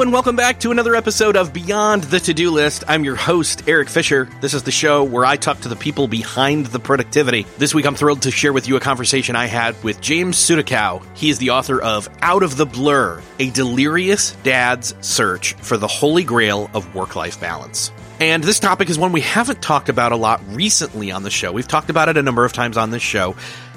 [0.00, 2.84] And welcome back to another episode of Beyond the To Do List.
[2.88, 4.30] I'm your host, Eric Fisher.
[4.40, 7.44] This is the show where I talk to the people behind the productivity.
[7.58, 11.04] This week, I'm thrilled to share with you a conversation I had with James Sudakow.
[11.14, 15.86] He is the author of Out of the Blur, a delirious dad's search for the
[15.86, 17.92] holy grail of work life balance.
[18.20, 21.52] And this topic is one we haven't talked about a lot recently on the show.
[21.52, 23.36] We've talked about it a number of times on this show.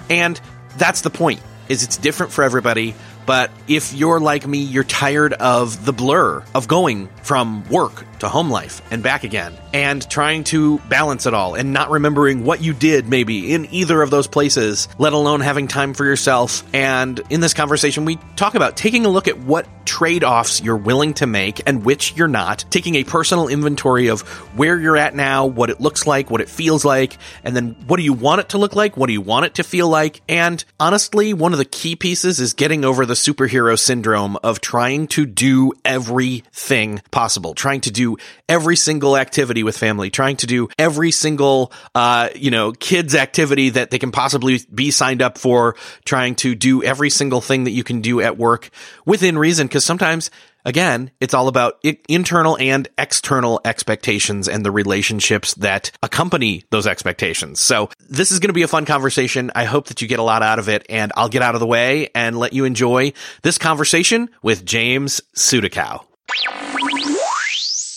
[0.09, 0.39] And
[0.77, 2.95] that's the point is it's different for everybody.
[3.25, 8.29] But if you're like me, you're tired of the blur of going from work to
[8.29, 12.61] home life and back again and trying to balance it all and not remembering what
[12.61, 16.63] you did maybe in either of those places, let alone having time for yourself.
[16.73, 20.77] And in this conversation, we talk about taking a look at what trade offs you're
[20.77, 24.21] willing to make and which you're not, taking a personal inventory of
[24.57, 27.97] where you're at now, what it looks like, what it feels like, and then what
[27.97, 28.97] do you want it to look like?
[28.97, 30.21] What do you want it to feel like?
[30.27, 35.07] And honestly, one of the key pieces is getting over the superhero syndrome of trying
[35.07, 38.12] to do everything possible, trying to do
[38.47, 43.69] every single activity with family, trying to do every single, uh, you know, kids activity
[43.71, 45.75] that they can possibly be signed up for,
[46.05, 48.69] trying to do every single thing that you can do at work
[49.05, 49.67] within reason.
[49.67, 50.29] Cause sometimes
[50.65, 57.59] Again, it's all about internal and external expectations and the relationships that accompany those expectations.
[57.59, 59.51] So this is going to be a fun conversation.
[59.55, 61.59] I hope that you get a lot out of it and I'll get out of
[61.59, 66.05] the way and let you enjoy this conversation with James Sudakow.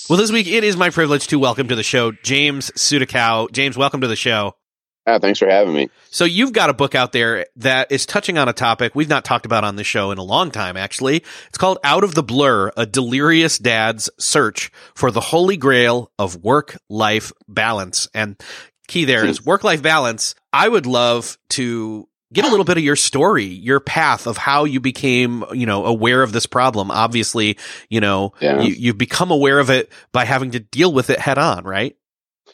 [0.08, 3.50] Well, this week it is my privilege to welcome to the show James Sudakow.
[3.50, 4.54] James, welcome to the show.
[5.04, 5.90] Ah, thanks for having me.
[6.10, 9.24] So you've got a book out there that is touching on a topic we've not
[9.24, 11.24] talked about on the show in a long time, actually.
[11.48, 16.36] It's called Out of the Blur, a delirious dad's search for the holy grail of
[16.36, 18.08] work-life balance.
[18.14, 18.36] And
[18.86, 20.36] key there is work-life balance.
[20.52, 24.64] I would love to get a little bit of your story, your path of how
[24.64, 26.90] you became, you know, aware of this problem.
[26.90, 27.56] Obviously,
[27.88, 28.60] you know, Yeah.
[28.60, 31.96] you, you've become aware of it by having to deal with it head on, right?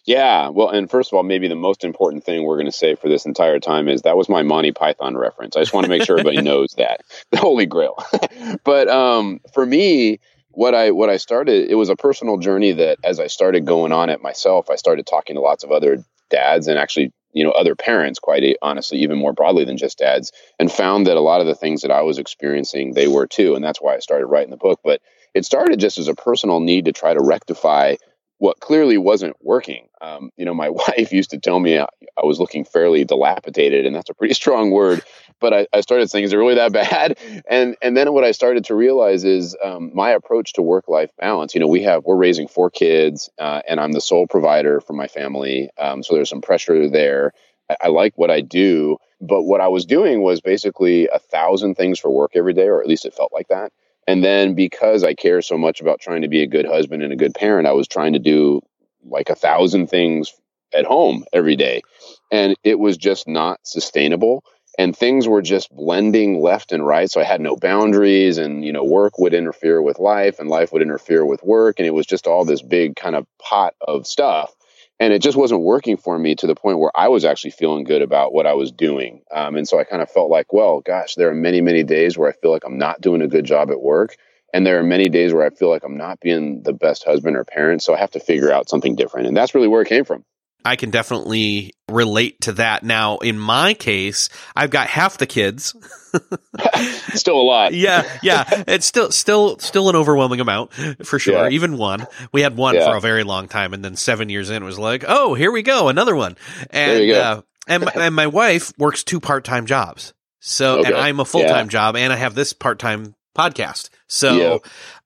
[0.04, 2.94] Yeah, well, and first of all, maybe the most important thing we're going to say
[2.96, 5.56] for this entire time is that was my Monty Python reference.
[5.56, 7.96] I just want to make sure everybody knows that the Holy Grail.
[8.64, 10.18] but um, for me,
[10.50, 13.92] what I what I started, it was a personal journey that as I started going
[13.92, 17.50] on it myself, I started talking to lots of other dads and actually you know
[17.50, 21.40] other parents quite honestly even more broadly than just dads and found that a lot
[21.40, 24.26] of the things that i was experiencing they were too and that's why i started
[24.26, 24.80] writing the book.
[24.84, 25.00] But
[25.34, 27.96] it started just as a personal need to try to rectify
[28.38, 29.88] what clearly wasn't working.
[30.00, 31.78] Um, you know my wife used to tell me
[32.20, 35.02] I, was looking fairly dilapidated and that's a pretty strong word
[35.40, 37.18] but I, I started saying is it really that bad?
[37.48, 41.10] And and then what i started to realize is um, my approach to work life
[41.18, 44.80] balance you know we have we're raising four kids uh, and i'm the sole provider
[44.80, 47.32] for my family um, so there's some pressure there.
[47.68, 51.74] I, I like what i do but what i was doing was basically a thousand
[51.74, 53.72] things for work every day or at least it felt like that.
[54.06, 57.12] And then because i care so much about trying to be a good husband and
[57.12, 58.60] a good parent i was trying to do
[59.04, 60.32] like a thousand things
[60.74, 61.82] at home every day.
[62.30, 64.44] And it was just not sustainable.
[64.78, 67.10] And things were just blending left and right.
[67.10, 70.72] So i had no boundaries and you know work would interfere with life and life
[70.72, 71.78] would interfere with work.
[71.78, 74.54] And it was just all this big kind of pot of stuff.
[74.98, 77.84] And it just wasn't working for me to the point where i was actually feeling
[77.84, 79.22] good about what i was doing.
[79.30, 82.16] Um, and so i kind of felt like well gosh there are many many days
[82.16, 84.16] where i feel like i'm not doing a good job at work.
[84.52, 87.36] And there are many days where I feel like I'm not being the best husband
[87.36, 87.82] or parent.
[87.82, 89.26] So I have to figure out something different.
[89.26, 90.24] And that's really where it came from.
[90.64, 92.82] I can definitely relate to that.
[92.82, 95.74] Now, in my case, I've got half the kids.
[97.14, 97.74] still a lot.
[97.74, 98.64] yeah, yeah.
[98.66, 100.72] It's still still still an overwhelming amount
[101.04, 101.44] for sure.
[101.44, 101.48] Yeah.
[101.50, 102.06] Even one.
[102.32, 102.90] We had one yeah.
[102.90, 105.62] for a very long time and then 7 years in was like, "Oh, here we
[105.62, 106.36] go, another one."
[106.70, 110.12] And uh, and my, and my wife works two part-time jobs.
[110.40, 110.88] So, okay.
[110.88, 111.70] and I'm a full-time yeah.
[111.70, 113.90] job and I have this part-time podcast.
[114.06, 114.60] So,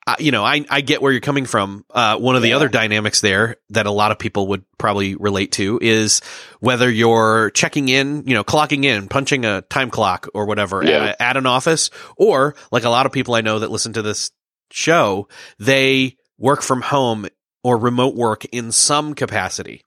[0.06, 1.84] uh, you know, I, I get where you're coming from.
[1.90, 2.56] Uh, one of the yeah.
[2.56, 6.20] other dynamics there that a lot of people would probably relate to is
[6.61, 10.90] whether you're checking in, you know, clocking in, punching a time clock or whatever yeah.
[10.90, 13.94] at, a, at an office, or like a lot of people I know that listen
[13.94, 14.31] to this
[14.70, 17.26] show, they work from home
[17.64, 19.82] or remote work in some capacity.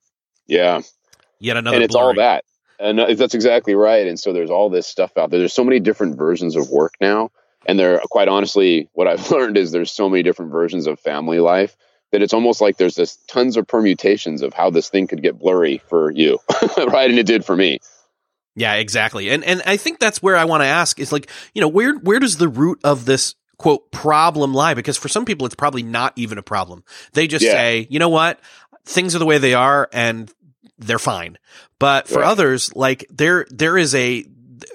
[0.48, 0.82] Yeah.
[1.40, 1.76] Yet another.
[1.76, 2.44] And it's all that.
[2.78, 4.08] And uh, that's exactly right.
[4.08, 5.40] And so there's all this stuff out there.
[5.40, 7.30] There's so many different versions of work now
[7.70, 11.40] and there, quite honestly, what I've learned is there's so many different versions of family
[11.40, 11.78] life
[12.12, 15.38] that it's almost like there's this tons of permutations of how this thing could get
[15.38, 16.40] blurry for you,
[16.78, 17.12] right?
[17.12, 17.78] And it did for me.
[18.56, 19.30] Yeah, exactly.
[19.30, 21.96] And and I think that's where I want to ask is like, you know, where
[21.98, 24.74] where does the root of this quote problem lie?
[24.74, 26.84] Because for some people, it's probably not even a problem.
[27.14, 27.52] They just yeah.
[27.52, 28.40] say, you know what,
[28.84, 30.34] things are the way they are, and
[30.80, 31.38] they're fine.
[31.78, 34.26] But for others, like there there is a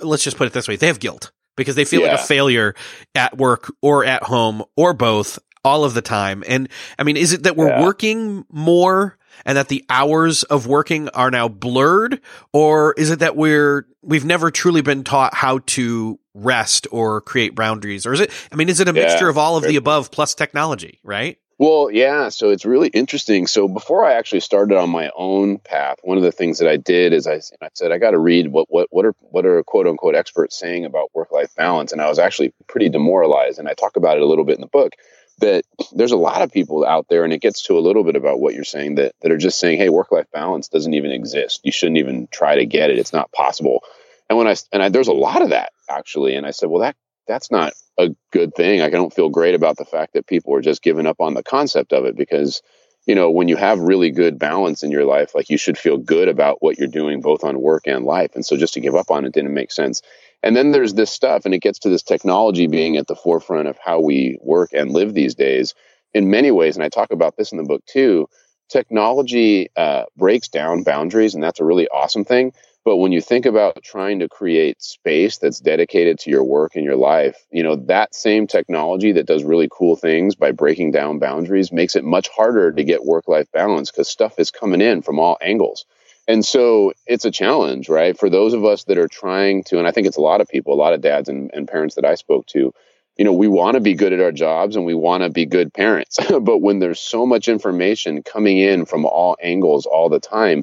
[0.00, 2.12] let's just put it this way, they have guilt because they feel yeah.
[2.12, 2.74] like a failure
[3.14, 6.44] at work or at home or both all of the time.
[6.46, 6.68] And
[6.98, 7.82] I mean, is it that we're yeah.
[7.82, 12.20] working more and that the hours of working are now blurred
[12.52, 17.54] or is it that we're we've never truly been taught how to rest or create
[17.54, 19.06] boundaries or is it I mean, is it a yeah.
[19.06, 21.38] mixture of all of the above plus technology, right?
[21.58, 22.30] Well, yeah.
[22.30, 23.46] So it's really interesting.
[23.46, 26.76] So before I actually started on my own path, one of the things that I
[26.76, 29.62] did is I, I said I got to read what what what are what are
[29.62, 33.58] quote unquote experts saying about work life balance, and I was actually pretty demoralized.
[33.58, 34.94] And I talk about it a little bit in the book
[35.38, 38.16] that there's a lot of people out there, and it gets to a little bit
[38.16, 41.12] about what you're saying that that are just saying, hey, work life balance doesn't even
[41.12, 41.60] exist.
[41.64, 42.98] You shouldn't even try to get it.
[42.98, 43.84] It's not possible.
[44.28, 46.82] And when I and I, there's a lot of that actually, and I said, well,
[46.82, 46.96] that
[47.28, 48.80] that's not a good thing.
[48.80, 51.42] I don't feel great about the fact that people are just giving up on the
[51.42, 52.62] concept of it because,
[53.06, 55.96] you know, when you have really good balance in your life, like you should feel
[55.96, 58.30] good about what you're doing both on work and life.
[58.34, 60.02] And so just to give up on it didn't make sense.
[60.42, 63.68] And then there's this stuff, and it gets to this technology being at the forefront
[63.68, 65.74] of how we work and live these days
[66.12, 66.76] in many ways.
[66.76, 68.28] And I talk about this in the book too.
[68.68, 72.52] Technology uh, breaks down boundaries, and that's a really awesome thing
[72.84, 76.84] but when you think about trying to create space that's dedicated to your work and
[76.84, 81.18] your life, you know, that same technology that does really cool things by breaking down
[81.18, 85.00] boundaries makes it much harder to get work life balance because stuff is coming in
[85.00, 85.86] from all angles.
[86.28, 88.18] And so it's a challenge, right?
[88.18, 90.48] For those of us that are trying to, and I think it's a lot of
[90.48, 92.72] people, a lot of dads and, and parents that I spoke to,
[93.16, 95.46] you know, we want to be good at our jobs and we want to be
[95.46, 96.18] good parents.
[96.40, 100.62] but when there's so much information coming in from all angles all the time,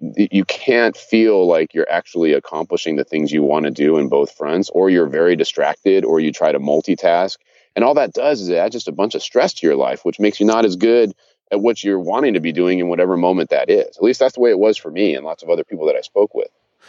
[0.00, 4.32] you can't feel like you're actually accomplishing the things you want to do in both
[4.32, 7.36] fronts, or you're very distracted, or you try to multitask.
[7.74, 10.20] And all that does is add just a bunch of stress to your life, which
[10.20, 11.12] makes you not as good
[11.50, 13.96] at what you're wanting to be doing in whatever moment that is.
[13.96, 15.96] At least that's the way it was for me and lots of other people that
[15.96, 16.48] I spoke with.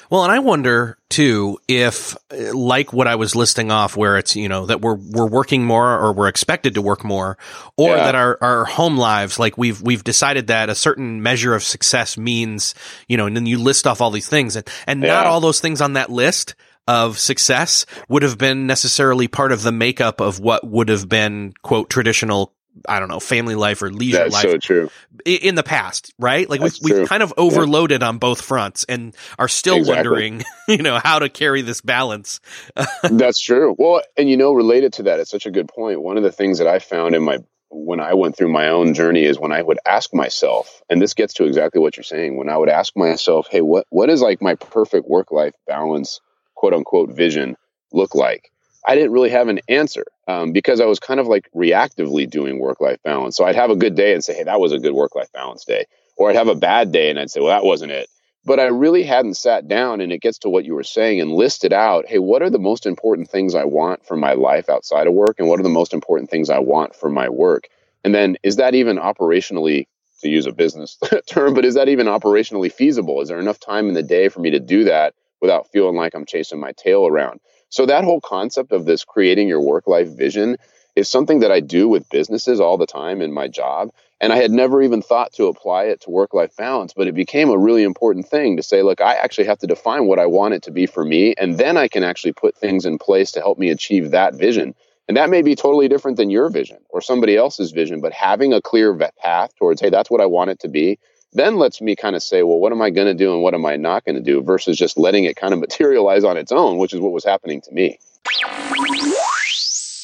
[0.10, 2.16] Well, and I wonder too if,
[2.54, 6.00] like what I was listing off, where it's you know that we're we're working more
[6.00, 7.38] or we're expected to work more,
[7.78, 8.04] or yeah.
[8.04, 12.18] that our our home lives, like we've we've decided that a certain measure of success
[12.18, 12.74] means
[13.08, 15.10] you know, and then you list off all these things, and and yeah.
[15.10, 16.56] not all those things on that list
[16.88, 21.54] of success would have been necessarily part of the makeup of what would have been
[21.62, 22.56] quote traditional
[22.88, 24.44] I don't know, family life or leisure That's life.
[24.44, 24.90] so true.
[25.26, 26.50] In the past, right?
[26.50, 28.08] Like we've, we've kind of overloaded yeah.
[28.08, 29.96] on both fronts and are still exactly.
[29.96, 32.40] wondering, you know, how to carry this balance.
[33.04, 33.76] That's true.
[33.78, 36.02] Well, and you know, related to that, it's such a good point.
[36.02, 37.40] One of the things that I found in my
[37.72, 41.14] when I went through my own journey is when I would ask myself, and this
[41.14, 44.22] gets to exactly what you're saying, when I would ask myself, hey, what what is
[44.22, 46.20] like my perfect work life balance,
[46.56, 47.56] quote unquote, vision
[47.94, 48.52] look like?
[48.88, 52.60] I didn't really have an answer um, because I was kind of like reactively doing
[52.60, 53.36] work life balance.
[53.36, 55.32] So I'd have a good day and say, hey, that was a good work life
[55.34, 55.86] balance day.
[56.18, 58.08] Or I'd have a bad day and I'd say, well, that wasn't it.
[58.46, 61.32] But I really hadn't sat down and it gets to what you were saying and
[61.32, 65.08] listed out, hey, what are the most important things I want for my life outside
[65.08, 65.38] of work?
[65.40, 67.68] And what are the most important things I want for my work?
[68.04, 69.88] And then is that even operationally,
[70.22, 73.22] to use a business term, but is that even operationally feasible?
[73.22, 76.14] Is there enough time in the day for me to do that without feeling like
[76.14, 77.40] I'm chasing my tail around?
[77.70, 80.58] So that whole concept of this creating your work life vision
[80.96, 83.90] is something that I do with businesses all the time in my job.
[84.22, 87.16] And I had never even thought to apply it to work life balance, but it
[87.16, 90.26] became a really important thing to say, look, I actually have to define what I
[90.26, 91.36] want it to be for me.
[91.38, 94.76] And then I can actually put things in place to help me achieve that vision.
[95.08, 98.52] And that may be totally different than your vision or somebody else's vision, but having
[98.52, 101.00] a clear path towards, hey, that's what I want it to be,
[101.34, 103.54] then lets me kind of say, well, what am I going to do and what
[103.54, 106.52] am I not going to do versus just letting it kind of materialize on its
[106.52, 108.00] own, which is what was happening to me.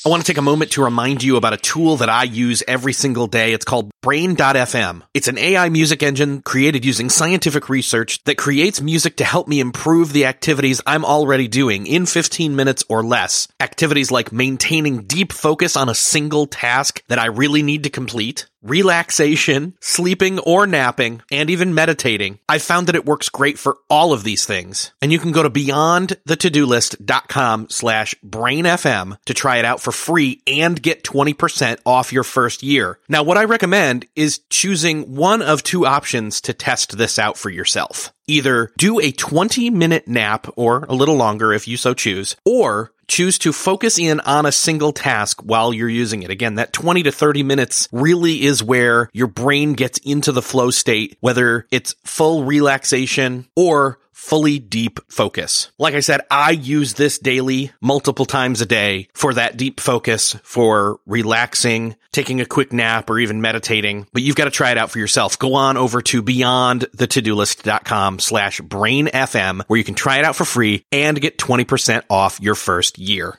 [0.06, 2.62] I want to take a moment to remind you about a tool that I use
[2.68, 3.54] every single day.
[3.54, 5.02] It's called Brain.fm.
[5.16, 9.60] It's an AI music engine created using scientific research that creates music to help me
[9.60, 13.48] improve the activities I'm already doing in 15 minutes or less.
[13.60, 18.46] Activities like maintaining deep focus on a single task that I really need to complete,
[18.66, 22.40] relaxation, sleeping or napping, and even meditating.
[22.50, 24.92] I found that it works great for all of these things.
[25.02, 30.82] And you can go to beyondthetodolist.com slash brainfm to try it out for free and
[30.82, 33.00] get 20% off your first year.
[33.08, 37.50] Now, what I recommend is choosing one of two options to test this out for
[37.50, 38.12] yourself.
[38.28, 42.92] Either do a 20 minute nap or a little longer if you so choose, or
[43.08, 46.30] choose to focus in on a single task while you're using it.
[46.30, 50.72] Again, that 20 to 30 minutes really is where your brain gets into the flow
[50.72, 55.72] state, whether it's full relaxation or fully deep focus.
[55.78, 60.38] Like I said, I use this daily multiple times a day for that deep focus,
[60.44, 64.08] for relaxing, taking a quick nap, or even meditating.
[64.14, 65.38] But you've got to try it out for yourself.
[65.38, 70.86] Go on over to beyondthetodolist.com slash brainfm where you can try it out for free
[70.92, 73.38] and get 20% off your first year.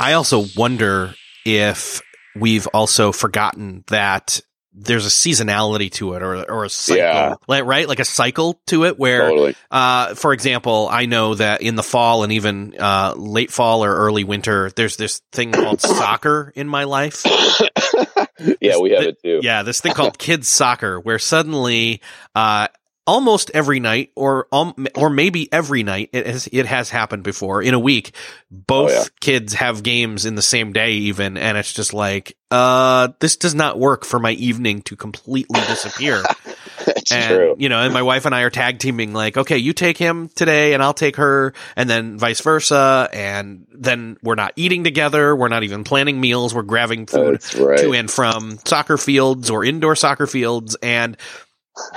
[0.00, 1.14] I also wonder
[1.44, 2.00] if
[2.34, 4.40] we've also forgotten that
[4.80, 7.34] there's a seasonality to it or or a cycle, yeah.
[7.46, 7.88] like, right?
[7.88, 9.56] Like a cycle to it where, totally.
[9.70, 13.94] uh, for example, I know that in the fall and even uh, late fall or
[13.94, 17.24] early winter, there's this thing called soccer in my life.
[18.60, 19.40] yeah, we have it too.
[19.42, 22.00] Yeah, this thing called kids soccer, where suddenly
[22.34, 22.68] uh,
[23.08, 27.62] almost every night or um, or maybe every night it has it has happened before
[27.62, 28.12] in a week
[28.50, 29.04] both oh, yeah.
[29.20, 33.54] kids have games in the same day even and it's just like uh this does
[33.54, 36.22] not work for my evening to completely disappear
[37.10, 37.56] and true.
[37.58, 40.28] you know and my wife and I are tag teaming like okay you take him
[40.28, 45.34] today and I'll take her and then vice versa and then we're not eating together
[45.34, 47.78] we're not even planning meals we're grabbing food right.
[47.78, 51.16] to and from soccer fields or indoor soccer fields and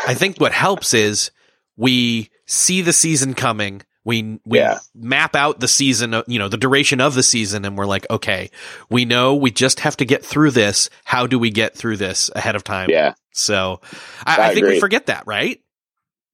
[0.08, 1.32] I think what helps is
[1.78, 3.82] we see the season coming.
[4.04, 4.80] We we yeah.
[4.96, 8.50] map out the season, you know, the duration of the season, and we're like, okay,
[8.90, 10.90] we know we just have to get through this.
[11.04, 12.90] How do we get through this ahead of time?
[12.90, 13.14] Yeah.
[13.32, 13.82] So
[14.26, 15.62] I, I, I think we forget that, right?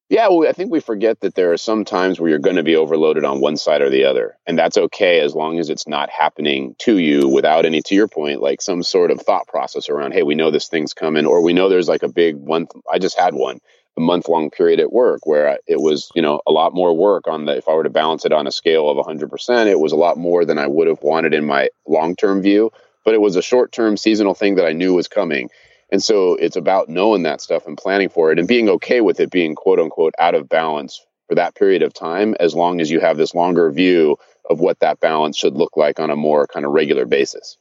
[0.09, 2.63] Yeah, well, I think we forget that there are some times where you're going to
[2.63, 4.37] be overloaded on one side or the other.
[4.47, 8.07] And that's okay as long as it's not happening to you without any, to your
[8.07, 11.41] point, like some sort of thought process around, hey, we know this thing's coming, or
[11.41, 12.67] we know there's like a big one.
[12.89, 13.59] I just had one,
[13.97, 17.27] a month long period at work where it was, you know, a lot more work
[17.27, 19.91] on the, if I were to balance it on a scale of 100%, it was
[19.91, 22.71] a lot more than I would have wanted in my long term view.
[23.03, 25.49] But it was a short term seasonal thing that I knew was coming
[25.91, 29.19] and so it's about knowing that stuff and planning for it and being okay with
[29.19, 32.89] it being quote unquote out of balance for that period of time, as long as
[32.89, 34.17] you have this longer view
[34.49, 37.57] of what that balance should look like on a more kind of regular basis.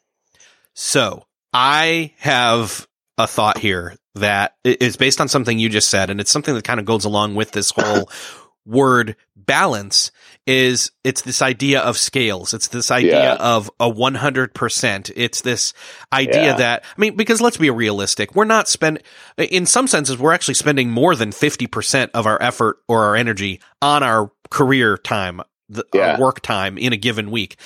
[0.75, 2.87] So I have
[3.19, 6.65] a thought here that is based on something you just said, and it's something that
[6.65, 8.09] kind of goes along with this whole
[8.67, 10.11] word balance
[10.47, 12.53] is it's this idea of scales.
[12.53, 13.35] It's this idea yeah.
[13.35, 15.13] of a 100%.
[15.17, 15.73] It's this
[16.13, 16.57] idea yeah.
[16.57, 18.35] that, I mean, because let's be realistic.
[18.35, 19.03] We're not spend,
[19.39, 23.61] in some senses, we're actually spending more than 50% of our effort or our energy
[23.81, 26.13] on our career time, the, yeah.
[26.13, 27.57] our work time in a given week.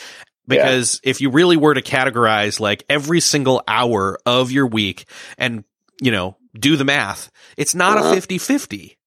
[0.47, 5.04] Because if you really were to categorize like every single hour of your week
[5.38, 5.62] and,
[6.02, 8.11] you know, do the math, it's not uh-huh.
[8.11, 8.99] a 50 50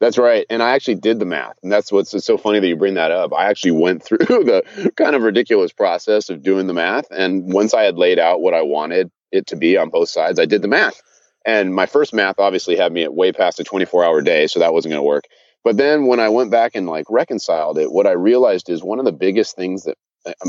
[0.00, 0.46] that's right.
[0.48, 1.58] And I actually did the math.
[1.62, 3.32] And that's what's so funny that you bring that up.
[3.34, 7.06] I actually went through the kind of ridiculous process of doing the math.
[7.10, 10.40] And once I had laid out what I wanted it to be on both sides,
[10.40, 11.00] I did the math.
[11.44, 14.46] And my first math obviously had me at way past a 24 hour day.
[14.46, 15.24] So that wasn't going to work.
[15.62, 18.98] But then when I went back and like reconciled it, what I realized is one
[18.98, 19.96] of the biggest things that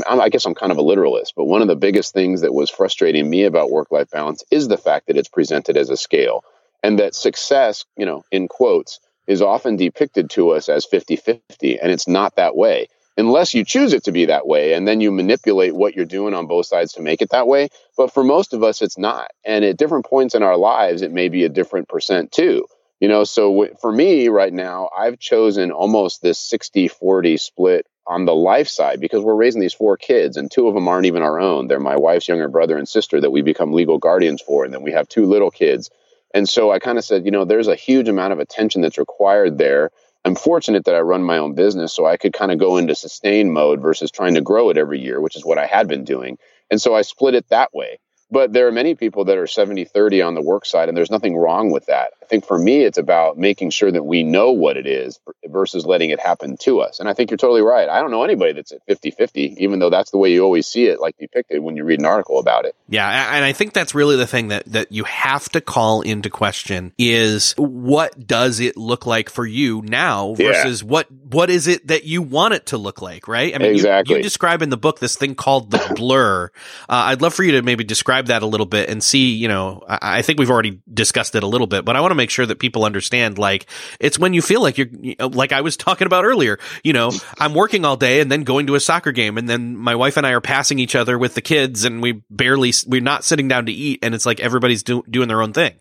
[0.06, 2.68] I, guess I'm kind of a literalist, but one of the biggest things that was
[2.68, 6.44] frustrating me about work life balance is the fact that it's presented as a scale
[6.82, 11.78] and that success, you know, in quotes, is often depicted to us as 50 50,
[11.78, 12.88] and it's not that way.
[13.16, 16.32] Unless you choose it to be that way, and then you manipulate what you're doing
[16.32, 17.68] on both sides to make it that way.
[17.96, 19.30] But for most of us, it's not.
[19.44, 22.66] And at different points in our lives, it may be a different percent too.
[23.00, 27.86] You know, so w- for me right now, I've chosen almost this 60 40 split
[28.06, 31.06] on the life side because we're raising these four kids and two of them aren't
[31.06, 31.66] even our own.
[31.68, 34.64] They're my wife's younger brother and sister that we become legal guardians for.
[34.64, 35.90] And then we have two little kids
[36.34, 38.98] and so I kind of said, you know, there's a huge amount of attention that's
[38.98, 39.90] required there.
[40.24, 42.94] I'm fortunate that I run my own business, so I could kind of go into
[42.94, 46.04] sustain mode versus trying to grow it every year, which is what I had been
[46.04, 46.38] doing.
[46.70, 47.98] And so I split it that way.
[48.30, 51.10] But there are many people that are 70 30 on the work side, and there's
[51.10, 52.12] nothing wrong with that.
[52.32, 55.84] I think for me, it's about making sure that we know what it is versus
[55.84, 56.98] letting it happen to us.
[56.98, 57.86] And I think you're totally right.
[57.90, 60.66] I don't know anybody that's at 50 50, even though that's the way you always
[60.66, 62.74] see it, like depicted when you read an article about it.
[62.88, 63.36] Yeah.
[63.36, 66.94] And I think that's really the thing that, that you have to call into question
[66.96, 70.88] is what does it look like for you now versus yeah.
[70.88, 73.54] what, what is it that you want it to look like, right?
[73.54, 74.14] I mean, exactly.
[74.14, 76.46] you, you describe in the book this thing called the blur.
[76.46, 76.48] Uh,
[76.88, 79.84] I'd love for you to maybe describe that a little bit and see, you know,
[79.86, 82.30] I, I think we've already discussed it a little bit, but I want to make
[82.30, 83.66] sure that people understand like
[83.98, 84.88] it's when you feel like you're
[85.18, 87.10] like I was talking about earlier, you know,
[87.40, 90.16] I'm working all day and then going to a soccer game and then my wife
[90.16, 93.48] and I are passing each other with the kids and we barely we're not sitting
[93.48, 95.74] down to eat and it's like everybody's do, doing their own thing.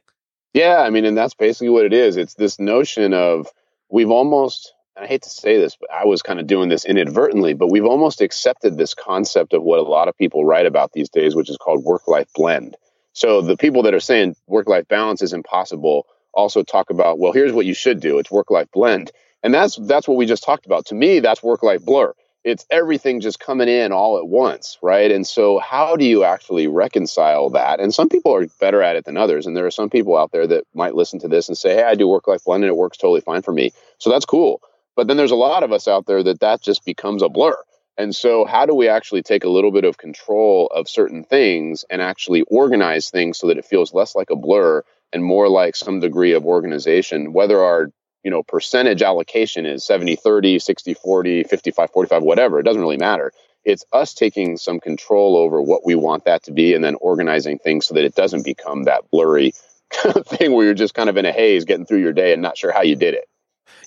[0.56, 2.18] Yeah, I mean and that's basically what it is.
[2.18, 3.48] It's this notion of
[3.88, 7.54] we've almost I hate to say this, but I was kind of doing this inadvertently,
[7.54, 11.10] but we've almost accepted this concept of what a lot of people write about these
[11.10, 12.76] days, which is called work life blend.
[13.14, 17.32] So the people that are saying work life balance is impossible also talk about, well,
[17.32, 18.20] here's what you should do.
[18.20, 19.12] It's work life blend.
[19.44, 20.86] And that's that's what we just talked about.
[20.88, 22.14] To me, that's work life blur.
[22.44, 25.12] It's everything just coming in all at once, right?
[25.12, 27.80] And so how do you actually reconcile that?
[27.80, 29.46] And some people are better at it than others.
[29.46, 31.84] And there are some people out there that might listen to this and say, "Hey,
[31.84, 34.62] I do work life blend and it works totally fine for me." So that's cool.
[34.96, 37.58] But then there's a lot of us out there that that just becomes a blur.
[37.98, 41.86] And so, how do we actually take a little bit of control of certain things
[41.90, 45.76] and actually organize things so that it feels less like a blur and more like
[45.76, 47.92] some degree of organization, whether our
[48.24, 52.98] you know percentage allocation is 70 30 60 40 55 45 whatever it doesn't really
[52.98, 53.32] matter.
[53.64, 57.60] It's us taking some control over what we want that to be and then organizing
[57.60, 59.54] things so that it doesn't become that blurry
[60.26, 62.58] thing where you're just kind of in a haze getting through your day and not
[62.58, 63.26] sure how you did it.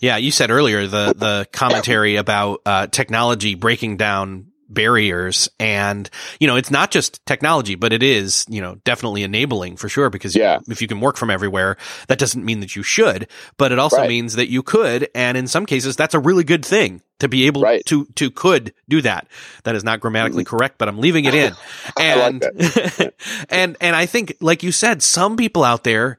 [0.00, 6.46] Yeah, you said earlier the the commentary about uh, technology breaking down barriers and you
[6.46, 10.34] know it's not just technology but it is you know definitely enabling for sure because
[10.34, 10.58] yeah.
[10.68, 11.76] if you can work from everywhere
[12.08, 14.08] that doesn't mean that you should but it also right.
[14.08, 17.46] means that you could and in some cases that's a really good thing to be
[17.46, 17.84] able right.
[17.86, 19.28] to to could do that
[19.62, 20.56] that is not grammatically mm-hmm.
[20.56, 21.54] correct but i'm leaving it in
[22.00, 23.14] and like
[23.48, 26.18] and and i think like you said some people out there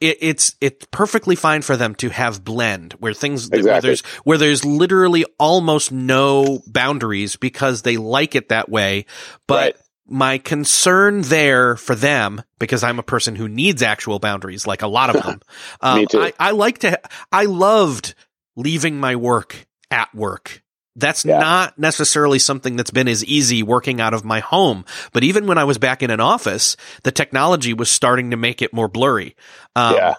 [0.00, 3.70] it, it's it's perfectly fine for them to have blend where things exactly.
[3.70, 9.06] where there's where there's literally almost no boundaries because they like it that way.
[9.46, 9.76] But right.
[10.06, 14.88] my concern there for them, because I'm a person who needs actual boundaries, like a
[14.88, 15.40] lot of them.
[15.80, 16.20] Um, Me too.
[16.20, 17.00] I, I like to.
[17.32, 18.14] I loved
[18.56, 20.62] leaving my work at work
[20.96, 21.38] that's yeah.
[21.38, 24.84] not necessarily something that's been as easy working out of my home.
[25.12, 28.62] But even when I was back in an office, the technology was starting to make
[28.62, 29.36] it more blurry.
[29.76, 30.14] Um, yeah.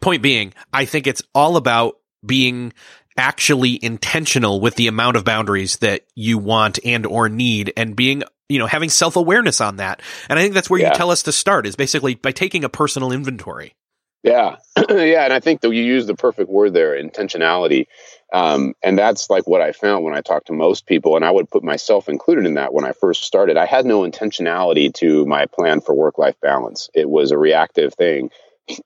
[0.00, 2.72] Point being, I think it's all about being
[3.16, 8.22] actually intentional with the amount of boundaries that you want and or need and being
[8.48, 10.90] you know having self-awareness on that and i think that's where yeah.
[10.90, 13.74] you tell us to start is basically by taking a personal inventory
[14.22, 14.56] yeah
[14.88, 17.86] yeah and i think that you use the perfect word there intentionality
[18.32, 21.16] um, and that's like what I found when I talked to most people.
[21.16, 23.56] And I would put myself included in that when I first started.
[23.56, 27.94] I had no intentionality to my plan for work life balance, it was a reactive
[27.94, 28.30] thing.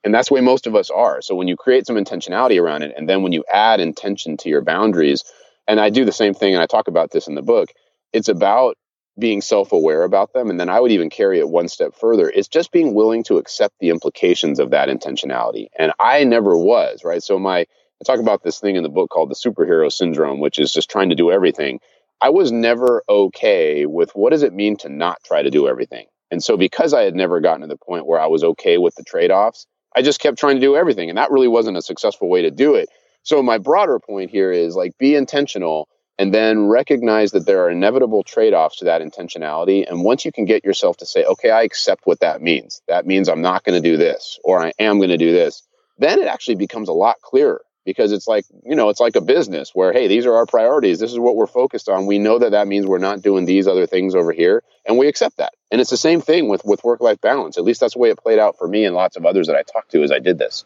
[0.05, 1.21] And that's the way most of us are.
[1.21, 4.49] So when you create some intentionality around it, and then when you add intention to
[4.49, 5.25] your boundaries,
[5.67, 7.69] and I do the same thing, and I talk about this in the book,
[8.13, 8.77] it's about
[9.19, 10.49] being self aware about them.
[10.49, 12.29] And then I would even carry it one step further.
[12.29, 15.67] It's just being willing to accept the implications of that intentionality.
[15.77, 17.21] And I never was, right?
[17.21, 17.65] So my
[18.03, 20.89] I talk about this thing in the book called the superhero syndrome, which is just
[20.89, 21.79] trying to do everything.
[22.19, 26.07] I was never okay with what does it mean to not try to do everything.
[26.29, 28.95] And so because I had never gotten to the point where I was okay with
[28.95, 32.27] the trade-offs, I just kept trying to do everything and that really wasn't a successful
[32.27, 32.89] way to do it.
[33.21, 35.87] So my broader point here is like be intentional
[36.19, 40.43] and then recognize that there are inevitable trade-offs to that intentionality and once you can
[40.43, 42.81] get yourself to say okay, I accept what that means.
[42.89, 45.63] That means I'm not going to do this or I am going to do this.
[45.99, 49.21] Then it actually becomes a lot clearer because it's like you know it's like a
[49.21, 50.99] business where hey these are our priorities.
[50.99, 52.05] This is what we're focused on.
[52.05, 55.07] We know that that means we're not doing these other things over here and we
[55.07, 55.53] accept that.
[55.71, 57.57] And it's the same thing with with work life balance.
[57.57, 59.55] At least that's the way it played out for me and lots of others that
[59.55, 60.65] i talked to as i did this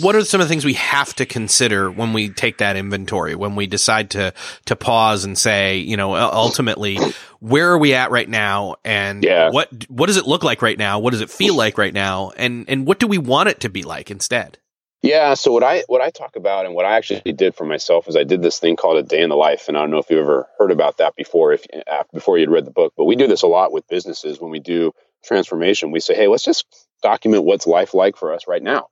[0.00, 3.34] What are some of the things we have to consider when we take that inventory
[3.34, 4.32] when we decide to
[4.64, 6.98] to pause and say you know ultimately
[7.40, 9.50] where are we at right now and Yeah.
[9.50, 12.30] what what does it look like right now what does it feel like right now
[12.36, 14.58] and and what do we want it to be like instead
[15.02, 15.34] Yeah.
[15.34, 18.16] So what I what I talk about and what I actually did for myself is
[18.16, 20.08] I did this thing called a day in the life, and I don't know if
[20.10, 23.16] you've ever heard about that before, if uh, before you'd read the book, but we
[23.16, 24.92] do this a lot with businesses when we do
[25.24, 25.90] transformation.
[25.90, 26.64] We say, hey, let's just
[27.02, 28.86] document what's life like for us right now,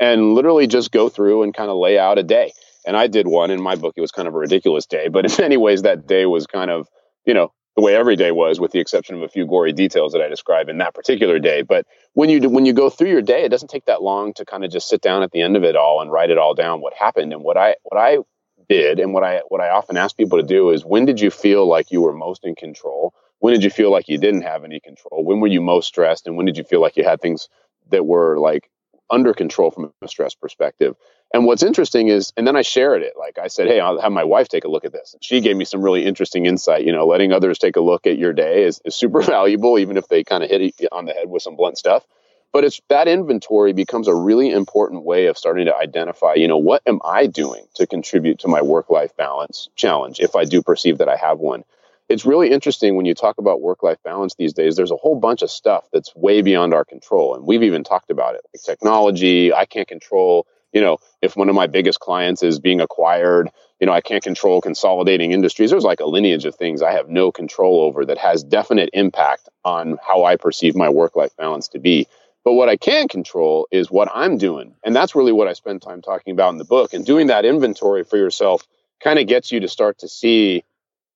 [0.00, 2.52] and literally just go through and kind of lay out a day.
[2.86, 3.94] And I did one in my book.
[3.96, 6.70] It was kind of a ridiculous day, but in many ways, that day was kind
[6.70, 6.88] of
[7.24, 10.12] you know the way every day was, with the exception of a few gory details
[10.12, 11.62] that I describe in that particular day.
[11.62, 14.32] But when you do, when you go through your day, it doesn't take that long
[14.34, 16.38] to kind of just sit down at the end of it all and write it
[16.38, 17.32] all down what happened.
[17.32, 18.18] And what I what I
[18.68, 21.30] did and what I what I often ask people to do is when did you
[21.30, 23.12] feel like you were most in control?
[23.40, 25.24] When did you feel like you didn't have any control?
[25.24, 26.26] When were you most stressed?
[26.26, 27.48] And when did you feel like you had things
[27.90, 28.70] that were like
[29.10, 30.96] under control from a stress perspective?
[31.32, 33.14] And what's interesting is, and then I shared it.
[33.18, 35.14] Like I said, hey, I'll have my wife take a look at this.
[35.14, 36.84] And she gave me some really interesting insight.
[36.84, 39.96] You know, letting others take a look at your day is, is super valuable, even
[39.96, 42.06] if they kind of hit it on the head with some blunt stuff.
[42.52, 46.56] But it's that inventory becomes a really important way of starting to identify, you know,
[46.56, 50.62] what am I doing to contribute to my work life balance challenge if I do
[50.62, 51.64] perceive that I have one?
[52.08, 54.76] It's really interesting when you talk about work life balance these days.
[54.76, 57.34] There's a whole bunch of stuff that's way beyond our control.
[57.34, 59.54] And we've even talked about it like technology.
[59.54, 63.48] I can't control, you know, if one of my biggest clients is being acquired,
[63.80, 65.70] you know, I can't control consolidating industries.
[65.70, 69.48] There's like a lineage of things I have no control over that has definite impact
[69.64, 72.06] on how I perceive my work life balance to be.
[72.44, 74.74] But what I can control is what I'm doing.
[74.84, 76.92] And that's really what I spend time talking about in the book.
[76.92, 78.62] And doing that inventory for yourself
[79.02, 80.64] kind of gets you to start to see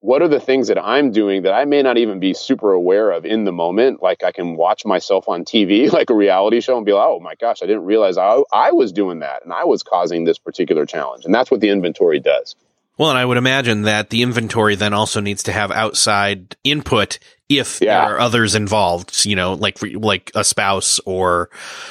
[0.01, 3.11] what are the things that I'm doing that I may not even be super aware
[3.11, 4.03] of in the moment.
[4.03, 7.21] Like I can watch myself on TV, like a reality show, and be like, oh
[7.21, 10.39] my gosh, I didn't realize I, I was doing that and I was causing this
[10.39, 11.25] particular challenge.
[11.25, 12.55] And that's what the inventory does.
[12.97, 17.19] well and i would imagine that the inventory then also needs to have outside input
[17.49, 18.05] if Yeah.
[18.07, 21.49] there are others involved you know like like a spouse or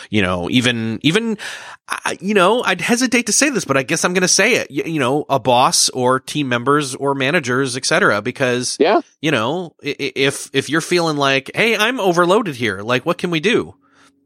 [0.09, 1.37] you know even even
[2.19, 4.69] you know i'd hesitate to say this but i guess i'm going to say it
[4.69, 9.01] you, you know a boss or team members or managers etc because Yeah.
[9.21, 13.39] you know if if you're feeling like hey i'm overloaded here like what can we
[13.39, 13.73] do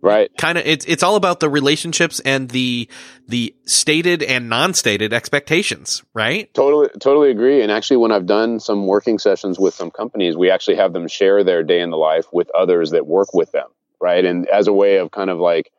[0.02, 0.36] Right.
[0.38, 2.90] kind of it's it's all about the relationships and the
[3.28, 7.62] the stated and non-stated expectations right Totally, totally agree.
[7.62, 11.08] And actually, when I've done some working sessions with some companies, we actually have them
[11.08, 13.68] share their day in the life with others that work with them,
[14.00, 14.24] right?
[14.24, 15.72] And as a way of kind of like,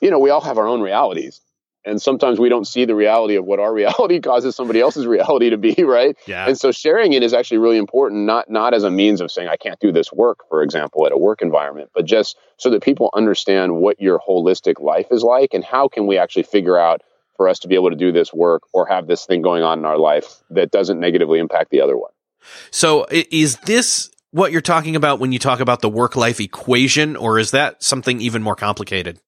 [0.00, 1.40] you know, we all have our own realities,
[1.84, 5.50] and sometimes we don't see the reality of what our reality causes somebody else's reality
[5.50, 6.16] to be, right?
[6.26, 9.30] yeah And so sharing it is actually really important, not not as a means of
[9.30, 12.70] saying I can't do this work, for example, at a work environment, but just so
[12.70, 16.78] that people understand what your holistic life is like and how can we actually figure
[16.78, 17.02] out
[17.36, 19.78] for us to be able to do this work or have this thing going on
[19.78, 22.12] in our life that doesn't negatively impact the other one.
[22.70, 27.16] So is this what you're talking about when you talk about the work life equation,
[27.16, 29.18] or is that something even more complicated?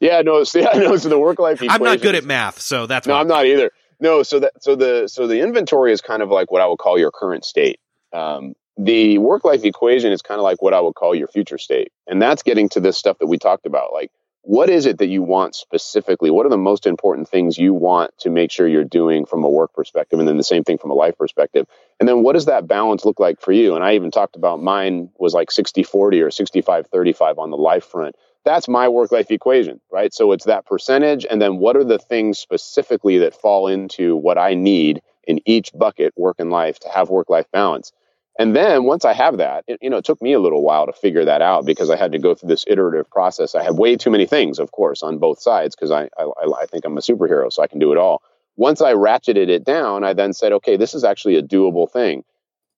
[0.00, 0.96] Yeah, no, so, yeah, no.
[0.96, 1.62] So the work life.
[1.68, 3.20] I'm not good at math, so that's no, why.
[3.20, 3.70] I'm not either.
[4.00, 6.78] No, so that so the so the inventory is kind of like what I would
[6.78, 7.80] call your current state.
[8.12, 11.58] Um, the work life equation is kind of like what I would call your future
[11.58, 14.10] state, and that's getting to this stuff that we talked about, like
[14.42, 16.30] what is it that you want specifically?
[16.30, 19.50] What are the most important things you want to make sure you're doing from a
[19.50, 20.18] work perspective?
[20.18, 21.66] And then the same thing from a life perspective.
[21.98, 23.74] And then what does that balance look like for you?
[23.74, 27.56] And I even talked about mine was like 60 40 or 65 35 on the
[27.56, 28.16] life front.
[28.44, 30.12] That's my work life equation, right?
[30.14, 31.26] So it's that percentage.
[31.28, 35.70] And then what are the things specifically that fall into what I need in each
[35.74, 37.92] bucket, work and life, to have work life balance?
[38.38, 40.86] And then once I have that, it, you know, it took me a little while
[40.86, 43.54] to figure that out because I had to go through this iterative process.
[43.54, 46.24] I have way too many things, of course, on both sides because I, I,
[46.62, 48.22] I think I'm a superhero, so I can do it all.
[48.56, 52.24] Once I ratcheted it down, I then said, okay, this is actually a doable thing.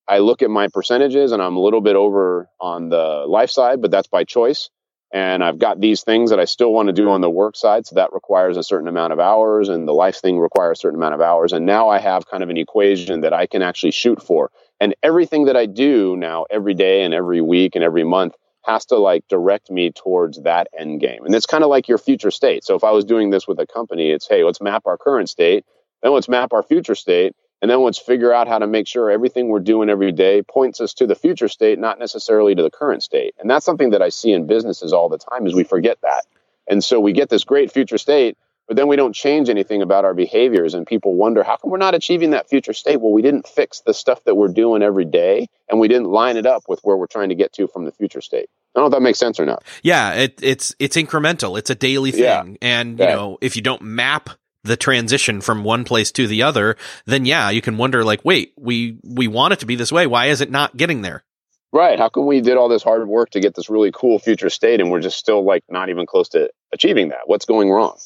[0.08, 3.80] I look at my percentages and I'm a little bit over on the life side,
[3.80, 4.68] but that's by choice.
[5.12, 7.86] And I've got these things that I still want to do on the work side.
[7.86, 10.98] So that requires a certain amount of hours, and the life thing requires a certain
[10.98, 11.52] amount of hours.
[11.52, 14.50] And now I have kind of an equation that I can actually shoot for.
[14.80, 18.86] And everything that I do now, every day and every week and every month, has
[18.86, 21.24] to like direct me towards that end game.
[21.24, 22.64] And it's kind of like your future state.
[22.64, 25.28] So if I was doing this with a company, it's hey, let's map our current
[25.28, 25.64] state,
[26.02, 29.10] then let's map our future state, and then let's figure out how to make sure
[29.10, 32.70] everything we're doing every day points us to the future state, not necessarily to the
[32.70, 33.34] current state.
[33.38, 36.24] And that's something that I see in businesses all the time is we forget that.
[36.68, 38.36] And so we get this great future state,
[38.68, 41.78] but then we don't change anything about our behaviors and people wonder how come we're
[41.78, 45.04] not achieving that future state well we didn't fix the stuff that we're doing every
[45.04, 47.84] day and we didn't line it up with where we're trying to get to from
[47.84, 50.74] the future state i don't know if that makes sense or not Yeah, it, it's
[50.78, 51.58] it's incremental.
[51.58, 52.44] It's a daily thing, Yeah.
[52.62, 54.30] and you know if you don't map
[54.64, 58.52] the transition from one place to the other, then yeah, you can wonder like, wait,
[58.56, 60.06] we we want it to be this way.
[60.06, 61.24] Why is it not getting there?
[61.74, 64.50] right how come we did all this hard work to get this really cool future
[64.50, 67.96] state and we're just still like not even close to achieving that what's going wrong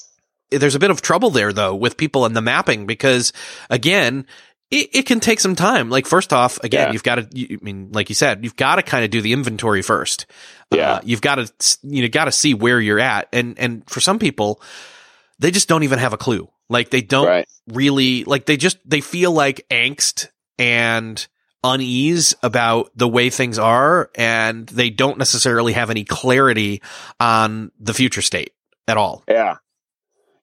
[0.53, 3.33] There's a bit of trouble there though with people and the mapping because
[3.69, 4.27] again.
[4.69, 5.91] It, it can take some time.
[5.91, 6.93] Like first off, again, Yeah.
[6.93, 7.29] you've got to.
[7.33, 10.27] You, I mean, like you said, you've got to kind of do the inventory first.
[10.75, 10.95] Yeah.
[10.95, 14.01] Uh, you've got to you know got to see where you're at, and and for
[14.01, 14.61] some people,
[15.39, 16.49] they just don't even have a clue.
[16.69, 21.27] Like they don't right really like they just they feel like angst and
[21.65, 26.81] unease about the way things are and they don't necessarily have any clarity
[27.19, 28.53] on the future state
[28.87, 29.25] at all.
[29.29, 29.57] Yeah.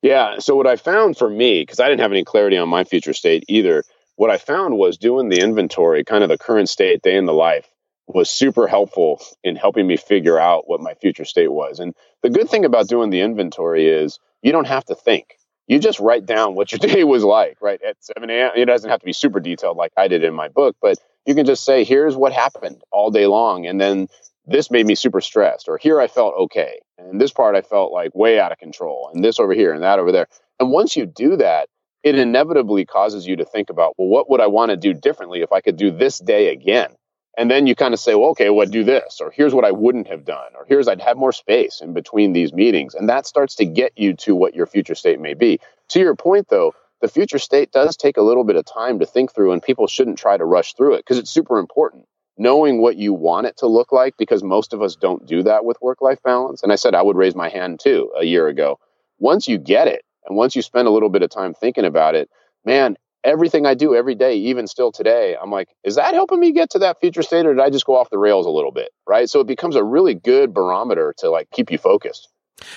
[0.02, 0.38] Yeah.
[0.38, 3.14] So what I found for me, because I didn't have any clarity on my future
[3.14, 3.84] state either,
[4.16, 7.32] what I found was doing the inventory, kind of the current state, day in the
[7.32, 7.66] life,
[8.06, 11.80] was super helpful in helping me figure out what my future state was.
[11.80, 15.38] And the good thing about doing the inventory is you don't have to think.
[15.66, 17.80] You just write down what your day was like, right?
[17.82, 18.52] At 7 a.m.
[18.54, 21.34] It doesn't have to be super detailed like I did in my book, but you
[21.34, 23.66] can just say, here's what happened all day long.
[23.66, 24.08] And then
[24.46, 26.80] this made me super stressed, or here I felt okay.
[26.98, 29.82] And this part I felt like way out of control, and this over here and
[29.82, 30.26] that over there.
[30.60, 31.68] And once you do that,
[32.02, 35.40] it inevitably causes you to think about, well, what would I want to do differently
[35.40, 36.94] if I could do this day again?
[37.36, 39.72] And then you kind of say, well, okay, well, do this, or here's what I
[39.72, 42.94] wouldn't have done, or here's I'd have more space in between these meetings.
[42.94, 45.58] And that starts to get you to what your future state may be.
[45.88, 49.06] To your point, though, the future state does take a little bit of time to
[49.06, 52.06] think through, and people shouldn't try to rush through it because it's super important.
[52.36, 55.64] Knowing what you want it to look like, because most of us don't do that
[55.64, 56.62] with work life balance.
[56.62, 58.78] And I said I would raise my hand too a year ago.
[59.18, 62.14] Once you get it, and once you spend a little bit of time thinking about
[62.14, 62.30] it,
[62.64, 66.52] man, everything I do every day, even still today, I'm like, is that helping me
[66.52, 68.72] get to that future state or did I just go off the rails a little
[68.72, 68.90] bit?
[69.06, 69.28] Right.
[69.28, 72.28] So it becomes a really good barometer to like keep you focused.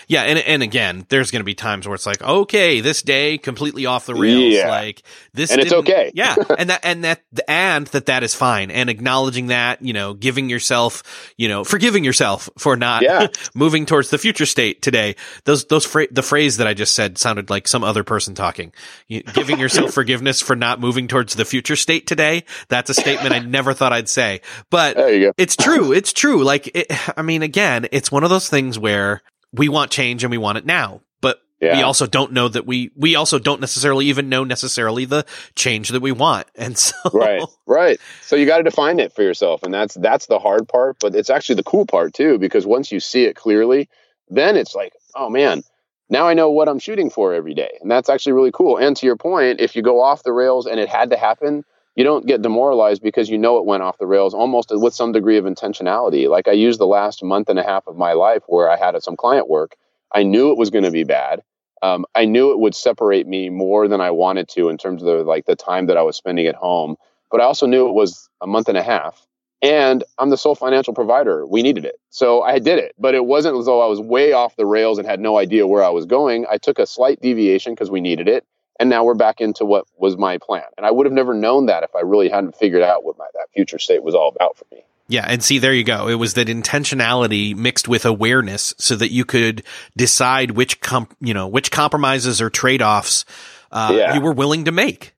[0.08, 3.38] Yeah, and and again, there's going to be times where it's like, okay, this day
[3.38, 4.54] completely off the rails.
[4.54, 4.70] Yeah.
[4.70, 6.12] Like this, And it's okay.
[6.16, 10.13] yeah, and that and that and that that is fine, and acknowledging that, you know,
[10.16, 11.04] giving yourself,
[11.38, 13.28] you know, forgiving yourself for not Yeah.
[13.54, 15.16] moving towards the future state today.
[15.46, 18.74] Those those phra- the phrase that I just said sounded like some other person talking.
[19.08, 22.44] You- Giving yourself forgiveness for not moving towards the future state today.
[22.68, 25.34] That's a statement I never thought I'd say, but There you go.
[25.38, 25.92] it's true.
[25.94, 26.44] It's true.
[26.44, 26.88] Like, it,
[27.18, 29.22] I mean, again, it's one of those things where
[29.53, 31.41] we want change and we want it now, but
[31.75, 35.89] we also don't know that we, we also don't necessarily even know necessarily the change
[35.89, 36.47] that we want.
[36.55, 37.99] And so, right right.
[38.21, 39.63] So you got to define it for yourself.
[39.63, 42.91] And that's that's the hard part but it's actually the cool part too because once
[42.91, 43.89] you see it clearly
[44.29, 45.63] then it's like oh man
[46.10, 47.77] now i know what i'm shooting for every day.
[47.81, 48.77] And that's actually really cool.
[48.77, 51.63] And to your point if you go off the rails and it had to happen
[51.97, 55.12] you don't get demoralized because you know it went off the rails almost with some
[55.12, 58.43] degree of intentionality like i used the last month and a half of my life
[58.47, 59.75] where i had some client work
[60.13, 61.41] i knew it was going to be bad
[61.81, 65.07] um, I knew it would separate me more than I wanted to in terms of
[65.07, 66.95] the, like the time that I was spending at home.
[67.29, 69.25] But I also knew it was a month and a half,
[69.62, 71.45] and I'm the sole financial provider.
[71.45, 71.95] We needed it.
[72.10, 74.97] So I did it, but it wasn't as though I was way off the rails
[74.97, 76.45] and had no idea where I was going.
[76.49, 78.45] I took a slight deviation because we needed it.
[78.80, 80.63] And now we're back into what was my plan.
[80.78, 83.26] And I would have never known that if I really hadn't figured out what my,
[83.34, 84.84] that future state was all about for me.
[85.10, 86.10] Yeah, and see, there you go.
[86.10, 89.63] It was that intentionality mixed with awareness, so that you could
[89.96, 93.24] decide which com- you know which compromises or trade offs
[93.72, 94.16] uh, yeah.
[94.16, 95.16] you were willing to make.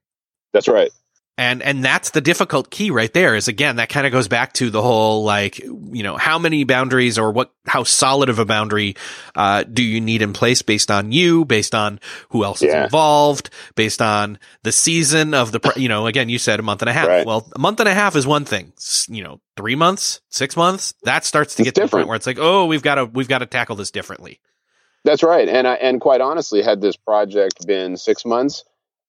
[0.52, 0.92] That's right
[1.40, 4.52] and and that's the difficult key right there is again that kind of goes back
[4.52, 8.44] to the whole like you know how many boundaries or what how solid of a
[8.44, 8.94] boundary
[9.34, 11.98] uh, do you need in place based on you based on
[12.28, 12.68] who else yeah.
[12.68, 16.82] is involved based on the season of the you know again you said a month
[16.82, 17.26] and a half right.
[17.26, 18.70] well a month and a half is one thing
[19.08, 21.90] you know three months six months that starts to it's get different.
[21.90, 23.90] to the point where it's like oh we've got to we've got to tackle this
[23.90, 24.38] differently
[25.04, 28.62] that's right and I, and quite honestly had this project been six months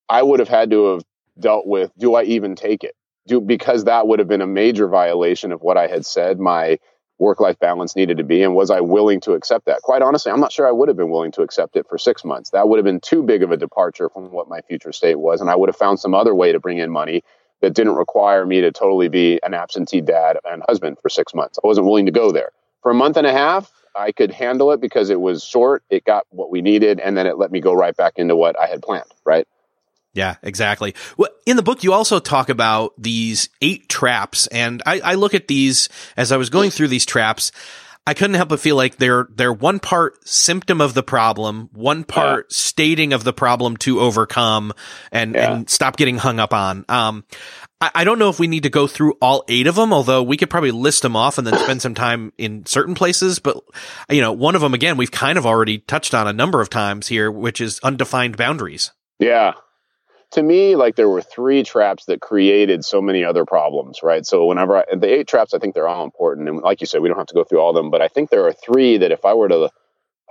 [0.07, 1.03] I would have had to have
[1.41, 2.95] dealt with do I even take it?
[3.27, 6.79] Do because that would have been a major violation of what I had said my
[7.19, 9.81] work life balance needed to be and was I willing to accept that?
[9.83, 12.25] Quite honestly, I'm not sure I would have been willing to accept it for 6
[12.25, 12.49] months.
[12.49, 15.41] That would have been too big of a departure from what my future state was
[15.41, 17.23] and I would have found some other way to bring in money
[17.61, 21.59] that didn't require me to totally be an absentee dad and husband for 6 months.
[21.63, 22.49] I wasn't willing to go there.
[22.81, 26.03] For a month and a half, I could handle it because it was short, it
[26.05, 28.65] got what we needed and then it let me go right back into what I
[28.65, 29.47] had planned, right?
[30.13, 30.93] Yeah, exactly.
[31.17, 35.33] Well, in the book, you also talk about these eight traps, and I, I look
[35.33, 37.51] at these as I was going through these traps.
[38.07, 42.03] I couldn't help but feel like they're they're one part symptom of the problem, one
[42.03, 42.55] part yeah.
[42.55, 44.73] stating of the problem to overcome
[45.11, 45.53] and, yeah.
[45.53, 46.83] and stop getting hung up on.
[46.89, 47.23] Um,
[47.79, 50.23] I, I, don't know if we need to go through all eight of them, although
[50.23, 53.37] we could probably list them off and then spend some time in certain places.
[53.37, 53.61] But
[54.09, 56.71] you know, one of them again, we've kind of already touched on a number of
[56.71, 58.91] times here, which is undefined boundaries.
[59.19, 59.53] Yeah,
[60.31, 64.25] to me, like there were three traps that created so many other problems, right?
[64.25, 67.01] So whenever I, the eight traps, I think they're all important, and like you said,
[67.01, 68.97] we don't have to go through all of them, but I think there are three
[68.97, 69.69] that if I were to,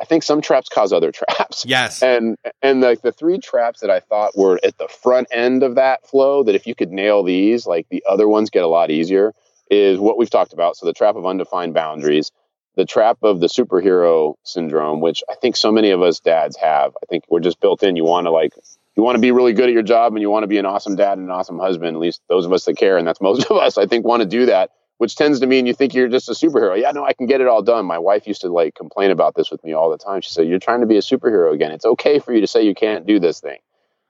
[0.01, 1.65] I think some traps cause other traps.
[1.67, 5.63] Yes, and and like the three traps that I thought were at the front end
[5.63, 8.69] of that flow, that if you could nail these, like the other ones get a
[8.69, 9.33] lot easier.
[9.73, 10.77] Is what we've talked about.
[10.77, 12.33] So the trap of undefined boundaries,
[12.75, 16.97] the trap of the superhero syndrome, which I think so many of us dads have.
[17.01, 17.95] I think we're just built in.
[17.95, 18.53] You want to like
[19.01, 20.67] you want to be really good at your job and you want to be an
[20.67, 23.21] awesome dad and an awesome husband, at least those of us that care, and that's
[23.29, 25.95] most of us, I think, want to do that, which tends to mean you think
[25.95, 26.79] you're just a superhero.
[26.79, 27.87] Yeah, no, I can get it all done.
[27.87, 30.21] My wife used to like complain about this with me all the time.
[30.21, 31.73] She said, You're trying to be a superhero again.
[31.73, 33.61] It's okay for you to say you can't do this thing,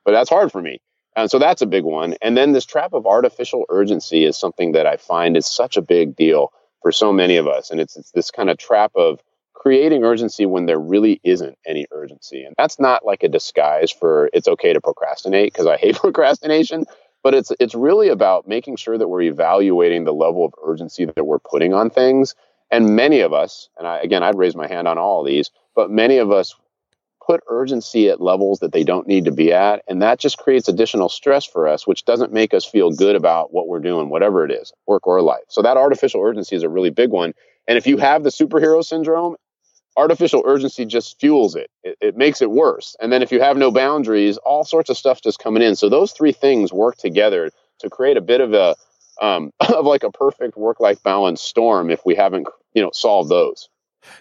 [0.05, 0.81] but that's hard for me.
[1.14, 2.16] And so that's a big one.
[2.20, 5.83] And then this trap of artificial urgency is something that I find is such a
[5.83, 7.70] big deal for so many of us.
[7.70, 9.20] And it's, it's this kind of trap of
[9.61, 12.42] creating urgency when there really isn't any urgency.
[12.44, 16.87] And that's not like a disguise for it's okay to procrastinate because I hate procrastination,
[17.23, 21.25] but it's it's really about making sure that we're evaluating the level of urgency that
[21.25, 22.35] we're putting on things.
[22.70, 25.90] And many of us, and I, again, I'd raise my hand on all these, but
[25.90, 26.55] many of us
[27.27, 29.83] put urgency at levels that they don't need to be at.
[29.87, 33.53] And that just creates additional stress for us, which doesn't make us feel good about
[33.53, 35.44] what we're doing, whatever it is, work or life.
[35.49, 37.35] So that artificial urgency is a really big one.
[37.68, 39.37] And if you have the superhero syndrome
[39.96, 41.70] artificial urgency just fuels it.
[41.83, 41.96] it.
[42.00, 42.16] it.
[42.16, 42.96] makes it worse.
[43.00, 45.76] And then if you have no boundaries, all sorts of stuff just coming in.
[45.76, 47.50] So those three things work together
[47.81, 48.76] to create a bit of a
[49.20, 53.31] um, of like a perfect work life balance storm if we haven't you know solved
[53.31, 53.68] those.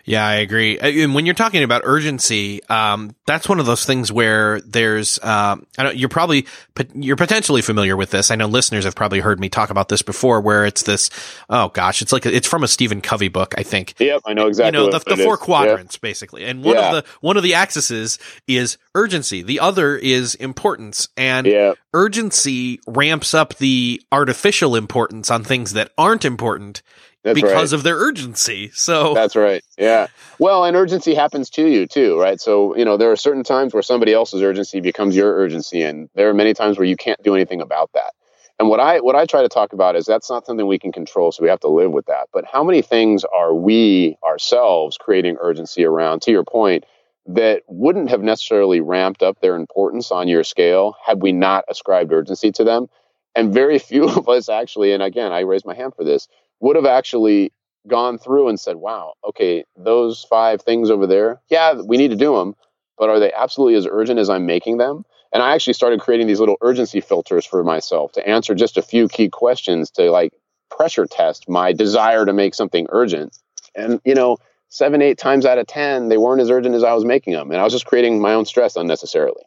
[0.06, 0.78] Yeah, I agree.
[0.80, 5.66] And when you're talking about urgency, um, that's one of those things where there's, um,
[5.78, 6.48] I know you're probably,
[6.94, 8.32] you're potentially familiar with this.
[8.32, 11.10] I know listeners have probably heard me talk about this before where it's this,
[11.50, 13.94] oh gosh, it's like, it's from a Stephen Covey book, I think.
[14.00, 14.80] Yep, I know exactly.
[14.80, 15.40] You know, the, the four is.
[15.40, 16.02] quadrants yep.
[16.02, 16.46] basically.
[16.46, 16.90] And one yeah.
[16.90, 19.42] of the, one of the axes is urgency.
[19.44, 21.78] The other is importance and yep.
[21.94, 26.82] urgency ramps up the artificial importance on things that aren't important
[27.24, 27.78] that's because right.
[27.78, 28.72] of their urgency.
[28.74, 29.64] So that's right.
[29.78, 30.08] Yeah.
[30.40, 32.40] Well, and urgency happens to you too, right?
[32.40, 35.82] So, you know, there are certain times where somebody else's urgency becomes your urgency.
[35.82, 38.14] And there are many times where you can't do anything about that.
[38.60, 40.92] And what I what I try to talk about is that's not something we can
[40.92, 42.28] control, so we have to live with that.
[42.34, 46.86] But how many things are we ourselves creating urgency around, to your point,
[47.28, 52.12] that wouldn't have necessarily ramped up their importance on your scale had we not ascribed
[52.12, 52.88] urgency to them?
[53.34, 56.28] And very few of us actually, and again, I raise my hand for this,
[56.60, 57.52] would have actually
[57.88, 62.18] gone through and said, wow, okay, those five things over there, yeah, we need to
[62.18, 62.56] do them,
[62.98, 65.04] but are they absolutely as urgent as I'm making them?
[65.32, 68.82] And I actually started creating these little urgency filters for myself to answer just a
[68.82, 70.34] few key questions to like
[70.70, 73.38] pressure test my desire to make something urgent.
[73.76, 74.38] And, you know,
[74.70, 77.52] seven, eight times out of 10, they weren't as urgent as I was making them.
[77.52, 79.44] And I was just creating my own stress unnecessarily.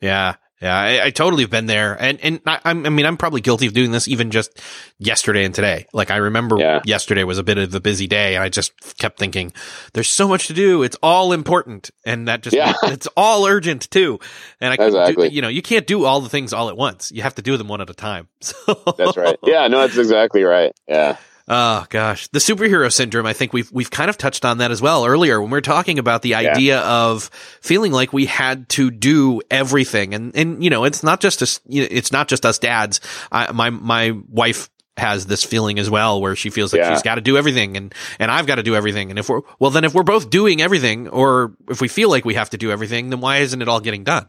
[0.00, 0.34] Yeah.
[0.62, 3.66] Yeah, I, I totally have been there, and and I, I mean, I'm probably guilty
[3.66, 4.58] of doing this even just
[4.98, 5.86] yesterday and today.
[5.92, 6.80] Like I remember Yeah.
[6.84, 9.52] yesterday was a bit of a busy day, and I just kept thinking,
[9.92, 10.82] "There's so much to do.
[10.82, 12.72] It's all important, and that just Yeah.
[12.84, 14.20] it's all urgent too."
[14.60, 15.28] And I Exactly.
[15.28, 17.10] do, you know, you can't do all the things all at once.
[17.12, 18.28] You have to do them one at a time.
[18.40, 19.36] So That's right.
[19.44, 20.72] Yeah, no, that's exactly right.
[20.88, 21.16] Yeah.
[21.46, 23.26] Oh gosh, the superhero syndrome.
[23.26, 25.62] I think we've we've kind of touched on that as well earlier when we are
[25.62, 27.24] talking about the idea of
[27.60, 31.60] feeling like we had to do everything, and and you know, it's not just us.
[31.68, 33.00] You know, it's not just us dads.
[33.30, 36.94] I, my my wife has this feeling as well, where she feels like Yeah.
[36.94, 39.10] she's got to do everything, and and I've got to do everything.
[39.10, 42.24] And if we're well, then if we're both doing everything, or if we feel like
[42.24, 44.28] we have to do everything, then why isn't it all getting done?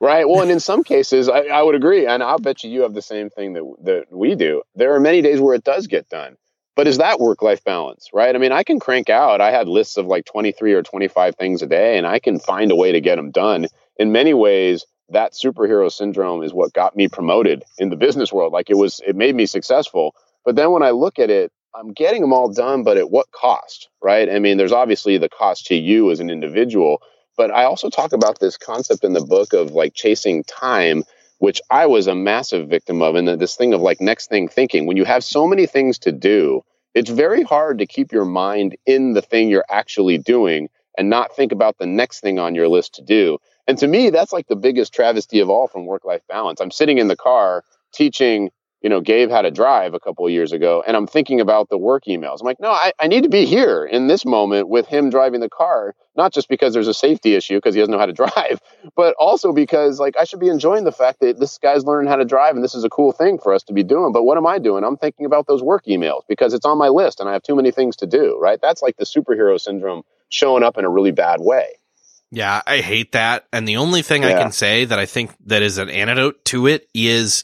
[0.00, 0.26] Right.
[0.26, 2.94] Well, and in some cases, I, I would agree, and I'll bet you you have
[2.94, 4.62] the same thing that that we do.
[4.74, 6.36] There are many days where it does get done,
[6.74, 8.08] but is that work life balance?
[8.14, 8.34] Right.
[8.34, 9.42] I mean, I can crank out.
[9.42, 12.18] I had lists of like twenty three or twenty five things a day, and I
[12.18, 13.66] can find a way to get them done.
[13.98, 18.52] In many ways, that superhero syndrome is what got me promoted in the business world.
[18.52, 20.14] Like it was, it made me successful.
[20.44, 23.30] But then when I look at it, I'm getting them all done, but at what
[23.32, 23.88] cost?
[24.02, 24.30] Right.
[24.30, 27.02] I mean, there's obviously the cost to you as an individual
[27.40, 31.04] but I also talk about this concept in the book of like chasing time,
[31.38, 33.14] which I was a massive victim of.
[33.14, 34.84] And this thing of like next thing thinking.
[34.84, 36.60] When you have so many things to do,
[36.94, 40.68] it's very hard to keep your mind in the thing you're actually doing
[40.98, 43.38] and not think about the next thing on your list to do.
[43.66, 46.60] And to me, that's like the biggest travesty of all from work life balance.
[46.60, 47.64] I'm sitting in the car
[47.94, 48.50] teaching
[48.82, 51.68] you know, Gabe had a drive a couple of years ago, and I'm thinking about
[51.68, 52.40] the work emails.
[52.40, 55.40] I'm like, no, I, I need to be here in this moment with him driving
[55.40, 58.12] the car, not just because there's a safety issue because he doesn't know how to
[58.14, 58.60] drive,
[58.96, 62.16] but also because like I should be enjoying the fact that this guy's learning how
[62.16, 64.12] to drive and this is a cool thing for us to be doing.
[64.12, 64.82] But what am I doing?
[64.82, 67.56] I'm thinking about those work emails because it's on my list and I have too
[67.56, 68.58] many things to do, right?
[68.60, 71.74] That's like the superhero syndrome showing up in a really bad way.
[72.32, 73.46] Yeah, I hate that.
[73.52, 76.68] And the only thing I can say that I think that is an antidote to
[76.68, 77.42] it is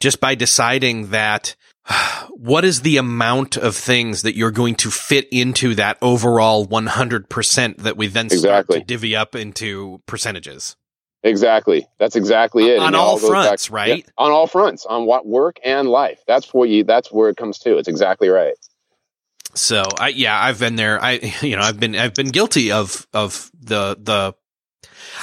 [0.00, 1.56] just by deciding that
[2.30, 7.76] what is the amount of things that you're going to fit into that overall 100%
[7.78, 8.78] that we then start Exactly.
[8.80, 10.76] to divvy up into percentages.
[11.22, 11.88] Exactly.
[11.98, 12.78] That's exactly it.
[12.78, 13.98] On all goes fronts, right?
[13.98, 16.20] Yeah, on all fronts, on what work and life.
[16.26, 16.84] That's what you.
[16.84, 17.78] That's where it comes to.
[17.78, 18.54] It's exactly right.
[19.54, 21.02] So I, yeah, I've been there.
[21.02, 24.34] I, you know, I've been, I've been guilty of, of the, the,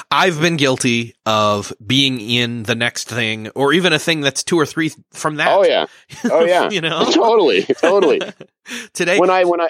[0.10, 4.60] I've been guilty of being in the next thing or even a thing that's two
[4.60, 5.50] or three from that.
[5.52, 5.86] Oh yeah.
[6.32, 6.70] Oh yeah.
[6.70, 7.64] you know, totally.
[7.64, 8.22] Totally.
[8.94, 9.20] today.
[9.20, 9.70] when I when I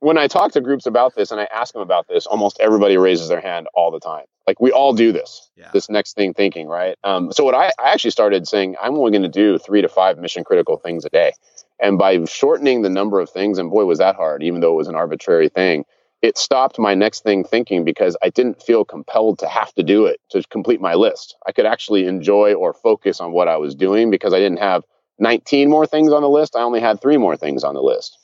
[0.00, 2.96] when I talk to groups about this and I ask them about this, almost everybody
[2.96, 4.24] raises their hand all the time.
[4.46, 5.68] Like we all do this, Yeah.
[5.72, 6.96] this next thing thinking, right?
[7.04, 9.88] Um, so what I, I actually started saying, I'm only going to do three to
[9.88, 11.32] five mission critical things a day,
[11.78, 14.76] and by shortening the number of things, and boy was that hard, even though it
[14.76, 15.84] was an arbitrary thing.
[16.22, 20.06] It stopped my next thing thinking because I didn't feel compelled to have to do
[20.06, 21.36] it to complete my list.
[21.46, 24.84] I could actually enjoy or focus on what I was doing because I didn't have
[25.18, 26.56] 19 more things on the list.
[26.56, 28.18] I only had three more things on the list.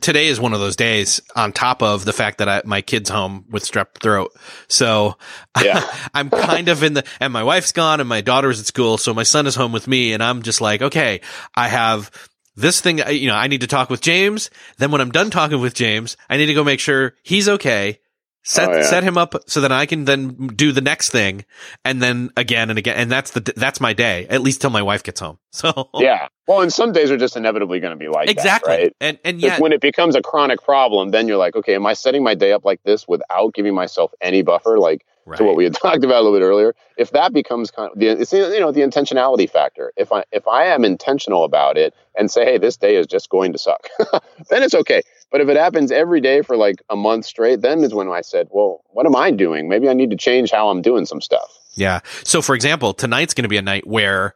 [0.00, 3.10] today is one of those days on top of the fact that I, my kid's
[3.10, 4.34] home with strep throat.
[4.68, 5.16] So
[5.62, 5.86] Yeah.
[6.14, 8.98] I'm kind of in the, and my wife's gone and my daughter's at school.
[8.98, 11.20] So my son is home with me and I'm just like, okay,
[11.54, 12.10] I have
[12.56, 14.50] this thing, you know, I need to talk with James.
[14.78, 18.00] Then when I'm done talking with James, I need to go make sure he's okay.
[18.48, 18.82] Set, Oh, yeah.
[18.84, 21.44] set him up so that I can then do the next thing
[21.84, 22.96] and then again and again.
[22.96, 25.38] And that's the, that's my day, at least till my wife gets home.
[25.50, 26.28] So Yeah.
[26.46, 28.70] Well, and some days are just inevitably going to be like exactly.
[28.76, 28.96] that, right?
[29.00, 31.94] And, and yet, when it becomes a chronic problem, then you're like, okay, am I
[31.94, 35.04] setting my day up like this without giving myself any buffer, like
[35.34, 36.74] to what we had talked about a little bit earlier?
[36.96, 39.92] If that becomes kind of the, it's you know the intentionality factor.
[39.96, 43.28] If I if I am intentional about it and say, hey, this day is just
[43.28, 43.88] going to suck,
[44.50, 45.02] then it's okay.
[45.30, 48.20] But if it happens every day for like a month straight, then is when I
[48.20, 49.68] said, well, what am I doing?
[49.68, 51.52] Maybe I need to change how I'm doing some stuff.
[51.74, 52.00] Yeah.
[52.24, 54.34] So for example, tonight's going to be a night where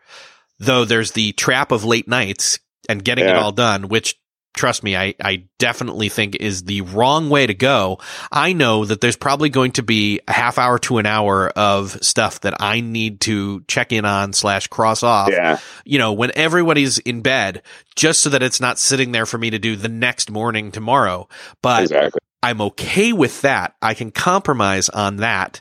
[0.59, 4.20] though there's the trap of late nights and getting it all done, which
[4.55, 7.99] trust me, I, I definitely think is the wrong way to go.
[8.33, 11.93] I know that there's probably going to be a half hour to an hour of
[12.03, 15.59] stuff that I need to check in on slash cross off, Yeah.
[15.85, 17.63] you know, when everybody's in bed,
[17.97, 21.29] just so that it's not sitting there for me to do the next morning tomorrow.
[21.63, 22.21] But Exactly.
[22.43, 23.75] I'm okay with that.
[23.81, 25.61] I can compromise on that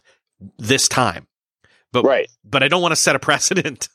[0.58, 1.28] this time.
[1.92, 2.28] But Right.
[2.46, 3.90] but I don't want to set a precedent.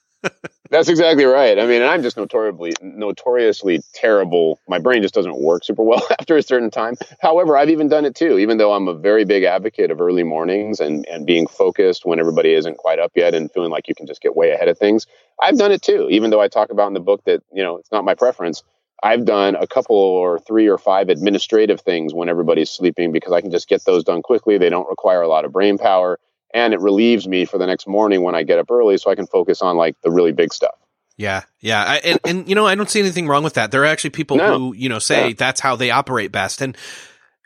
[0.70, 1.58] That's exactly right.
[1.58, 4.58] I mean, and I'm just notoriously notoriously terrible.
[4.68, 6.96] My brain just doesn't work super well after a certain time.
[7.20, 10.24] However, I've even done it too, even though I'm a very big advocate of early
[10.24, 13.94] mornings and, and being focused when everybody isn't quite up yet and feeling like you
[13.94, 15.06] can just get way ahead of things.
[15.40, 17.76] I've done it too, even though I talk about in the book that, you know,
[17.76, 18.64] it's not my preference.
[19.02, 23.42] I've done a couple or three or five administrative things when everybody's sleeping because I
[23.42, 24.56] can just get those done quickly.
[24.58, 26.18] They don't require a lot of brain power.
[26.54, 29.14] And it relieves me for the next morning when I get up early so I
[29.16, 30.76] can focus on like the really big stuff.
[31.18, 33.70] Yeah, yeah, I, and and you know I don't see anything wrong with that.
[33.70, 34.58] There are actually people No.
[34.58, 35.34] who you know say Yeah.
[35.36, 36.76] that's how they operate best, and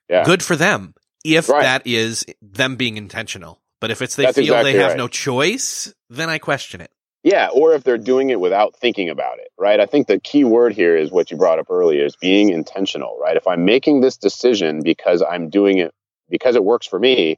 [0.09, 0.22] Yeah.
[0.24, 0.94] good for them
[1.24, 1.62] if Right.
[1.62, 3.61] that is them being intentional.
[3.80, 4.96] But if it's they That's feel exactly they have right.
[4.98, 6.90] no choice, then I question it.
[7.24, 9.80] Yeah, or if they're doing it without thinking about it, right?
[9.80, 13.18] I think the key word here is what you brought up earlier is being intentional,
[13.20, 13.36] right?
[13.36, 15.92] If I'm making this decision because I'm doing it
[16.30, 17.36] because it works for me,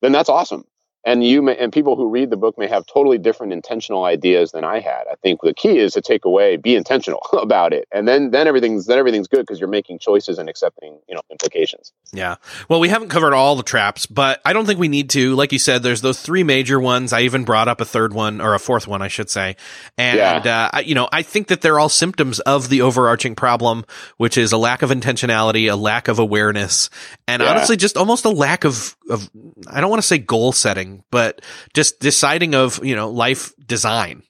[0.00, 0.64] then that's awesome.
[1.04, 4.52] And you may, and people who read the book may have totally different intentional ideas
[4.52, 5.04] than I had.
[5.10, 8.46] I think the key is to take away, be intentional about it, and then then
[8.46, 11.92] everything's then everything's good because you're making choices and accepting you know implications.
[12.12, 12.36] Yeah.
[12.68, 15.34] Well, we haven't covered all the traps, but I don't think we need to.
[15.34, 17.12] Like you said, there's those three major ones.
[17.12, 19.56] I even brought up a third one or a fourth one, I should say.
[19.96, 23.84] And, uh, I, you know, I think that they're all symptoms of the overarching problem,
[24.16, 26.90] which is a lack of intentionality, a lack of awareness,
[27.32, 27.50] and Yeah.
[27.50, 29.30] honestly, just almost a lack of, of,
[29.66, 31.40] I don't want to say goal setting, but
[31.74, 34.22] just deciding of, you know, life design.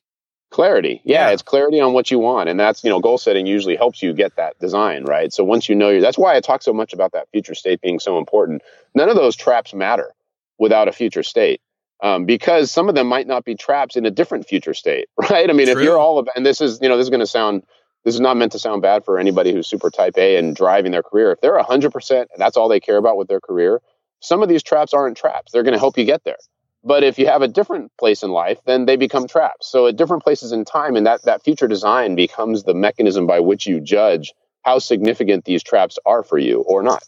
[0.50, 1.32] clarity yeah, Yeah.
[1.32, 4.12] it's clarity on what you want and that's you know goal setting usually helps you
[4.12, 6.92] get that design right so once you know you that's why i talk so much
[6.92, 8.60] about that future state being so important
[8.94, 10.12] none of those traps matter
[10.58, 11.60] without a future state
[12.02, 15.48] um, because some of them might not be traps in a different future state right
[15.48, 15.78] i mean True.
[15.78, 17.62] if you're all about and this is you know this is going to sound
[18.04, 20.92] this is not meant to sound bad for anybody who's super type a and driving
[20.92, 23.80] their career if they're 100% and that's all they care about with their career
[24.20, 26.36] some of these traps aren't traps they're going to help you get there
[26.84, 29.68] but if you have a different place in life, then they become traps.
[29.68, 33.40] So at different places in time, and that, that future design becomes the mechanism by
[33.40, 34.32] which you judge
[34.62, 37.04] how significant these traps are for you or not.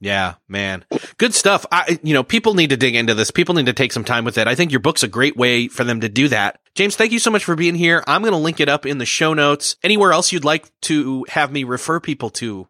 [0.00, 0.84] Yeah, man.
[1.18, 1.66] Good stuff.
[1.70, 3.30] I, you know, people need to dig into this.
[3.30, 4.48] People need to take some time with it.
[4.48, 6.58] I think your book's a great way for them to do that.
[6.74, 8.02] James, thank you so much for being here.
[8.06, 9.76] I'm going to link it up in the show notes.
[9.82, 12.66] Anywhere else you'd like to have me refer people to?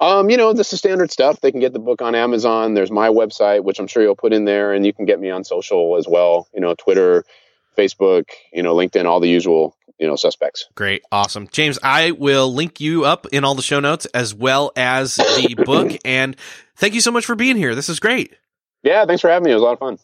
[0.00, 1.40] Um, you know, this is standard stuff.
[1.40, 2.74] They can get the book on Amazon.
[2.74, 5.30] There's my website, which I'm sure you'll put in there, and you can get me
[5.30, 6.48] on social as well.
[6.52, 7.24] You know, Twitter,
[7.78, 10.66] Facebook, you know, LinkedIn, all the usual, you know, suspects.
[10.74, 11.04] Great.
[11.12, 11.48] Awesome.
[11.52, 15.54] James, I will link you up in all the show notes as well as the
[15.64, 15.92] book.
[16.04, 16.36] And
[16.76, 17.74] thank you so much for being here.
[17.76, 18.34] This is great.
[18.82, 19.52] Yeah, thanks for having me.
[19.52, 19.98] It was a lot of fun.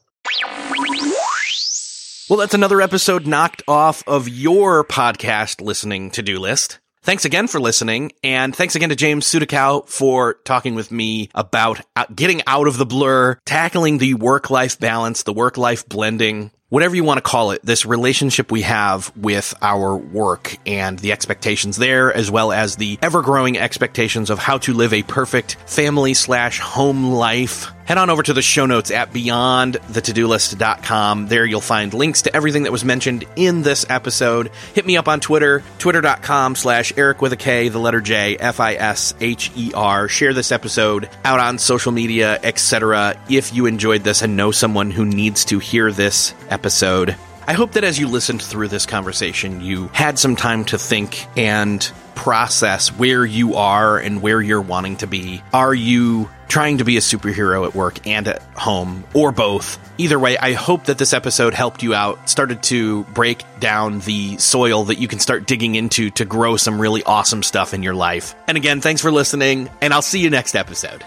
[2.31, 6.79] Well, that's another episode knocked off of your podcast listening to do list.
[7.03, 11.81] Thanks again for listening, and thanks again to James Sudakow for talking with me about
[12.15, 17.19] getting out of the blur, tackling the work-life balance, the work-life blending, whatever you want
[17.19, 22.31] to call it, this relationship we have with our work and the expectations there, as
[22.31, 27.73] well as the ever-growing expectations of how to live a perfect family slash home life.
[27.89, 31.29] Head on over to the show notes at beyondthetodolist.com.
[31.29, 34.51] There you'll find links to everything that was mentioned in this episode.
[34.75, 40.09] Hit me up on Twitter, twitter.com slash Eric with a K, the letter J, F-I-S-H-E-R.
[40.09, 43.19] Share this episode out on social media, etc.
[43.31, 47.17] if you enjoyed this and know someone who needs to hear this episode.
[47.47, 51.27] I hope that as you listened through this conversation, you had some time to think
[51.39, 55.41] and process where you are and where you're wanting to be.
[55.53, 59.79] Are you trying to be a superhero at work and at home, or both?
[59.99, 64.37] Either way, I hope that this episode helped you out, started to break down the
[64.39, 67.95] soil that you can start digging into to grow some really awesome stuff in your
[67.95, 68.35] life.
[68.49, 71.05] And again, thanks for listening, and I'll see you next episode.